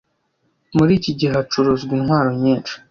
[0.75, 2.73] Muri iki gihe hacuruzwa intwaro nyinshi